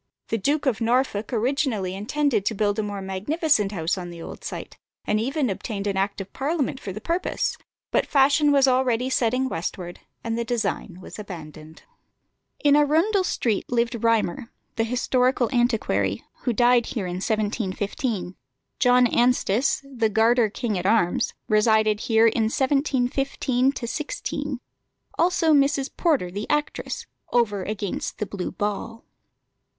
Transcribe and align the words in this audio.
The 0.29 0.39
Duke 0.39 0.65
of 0.65 0.81
Norfolk 0.81 1.31
originally 1.31 1.93
intended 1.93 2.43
to 2.47 2.55
build 2.55 2.79
a 2.79 2.81
more 2.81 3.03
magnificent 3.03 3.71
house 3.71 3.99
on 3.99 4.09
the 4.09 4.19
old 4.19 4.43
site, 4.43 4.75
and 5.05 5.19
even 5.19 5.47
obtained 5.47 5.85
an 5.85 5.95
act 5.95 6.19
of 6.19 6.33
Parliament 6.33 6.79
for 6.79 6.91
the 6.91 6.99
purpose; 6.99 7.55
but 7.91 8.07
fashion 8.07 8.51
was 8.51 8.67
already 8.67 9.11
setting 9.11 9.47
westward, 9.47 9.99
and 10.23 10.35
the 10.39 10.43
design 10.43 10.97
was 11.01 11.19
abandoned. 11.19 11.83
In 12.63 12.75
Arundel 12.75 13.23
Street 13.23 13.69
lived 13.71 14.03
Rymer, 14.03 14.49
the 14.75 14.85
historical 14.85 15.51
antiquary, 15.53 16.23
who 16.45 16.51
died 16.51 16.87
here 16.87 17.05
in 17.05 17.17
1715; 17.17 18.35
John 18.79 19.05
Anstis, 19.05 19.83
the 19.87 20.09
Garter 20.09 20.49
king 20.49 20.79
at 20.79 20.87
arms, 20.87 21.35
resided 21.47 21.99
here 21.99 22.25
in 22.25 22.45
1715 22.45 23.73
16; 23.75 24.59
also 25.19 25.53
Mrs. 25.53 25.91
Porter, 25.95 26.31
the 26.31 26.49
actress, 26.49 27.05
"over 27.31 27.61
against 27.61 28.17
the 28.17 28.25
Blue 28.25 28.51
Ball." 28.51 29.05